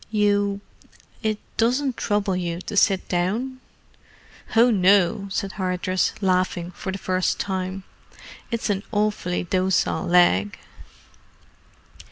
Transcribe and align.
"You—it 0.09 1.37
doesn't 1.57 1.95
trouble 1.95 2.35
you 2.35 2.59
to 2.61 2.75
sit 2.75 3.07
down?" 3.07 3.59
"Oh, 4.55 4.71
no!" 4.71 5.27
said 5.29 5.51
Hardress, 5.51 6.13
laughing 6.21 6.71
for 6.71 6.91
the 6.91 6.97
first 6.97 7.39
time. 7.39 7.83
"It's 8.49 8.71
an 8.71 8.81
awfully 8.91 9.43
docile 9.43 10.07
leg!" 10.07 10.57